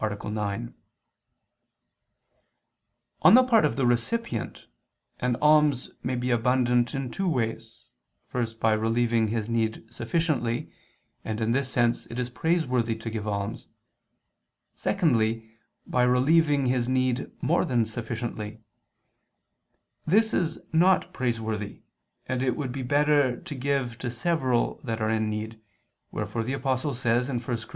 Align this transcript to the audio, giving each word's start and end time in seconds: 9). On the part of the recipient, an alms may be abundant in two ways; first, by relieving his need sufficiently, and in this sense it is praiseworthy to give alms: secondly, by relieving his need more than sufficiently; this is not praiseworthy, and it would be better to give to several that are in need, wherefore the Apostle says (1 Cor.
9). 0.03 0.73
On 3.21 3.33
the 3.35 3.43
part 3.43 3.63
of 3.65 3.75
the 3.75 3.85
recipient, 3.85 4.65
an 5.19 5.35
alms 5.43 5.91
may 6.01 6.15
be 6.15 6.31
abundant 6.31 6.95
in 6.95 7.11
two 7.11 7.29
ways; 7.29 7.83
first, 8.25 8.59
by 8.59 8.73
relieving 8.73 9.27
his 9.27 9.47
need 9.47 9.85
sufficiently, 9.93 10.71
and 11.23 11.39
in 11.39 11.51
this 11.51 11.69
sense 11.69 12.07
it 12.07 12.17
is 12.17 12.31
praiseworthy 12.31 12.95
to 12.95 13.11
give 13.11 13.27
alms: 13.27 13.67
secondly, 14.73 15.51
by 15.85 16.01
relieving 16.01 16.65
his 16.65 16.89
need 16.89 17.31
more 17.39 17.63
than 17.63 17.85
sufficiently; 17.85 18.57
this 20.07 20.33
is 20.33 20.57
not 20.73 21.13
praiseworthy, 21.13 21.83
and 22.25 22.41
it 22.41 22.57
would 22.57 22.71
be 22.71 22.81
better 22.81 23.39
to 23.39 23.53
give 23.53 23.99
to 23.99 24.09
several 24.09 24.81
that 24.83 24.99
are 24.99 25.11
in 25.11 25.29
need, 25.29 25.61
wherefore 26.09 26.43
the 26.43 26.53
Apostle 26.53 26.95
says 26.95 27.29
(1 27.29 27.39
Cor. 27.39 27.55